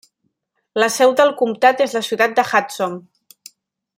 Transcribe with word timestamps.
La 0.83 0.87
seu 0.93 1.13
del 1.19 1.33
comtat 1.43 1.85
és 1.87 1.95
la 1.99 2.03
ciutat 2.09 2.35
de 2.41 2.47
Hudson. 2.53 2.97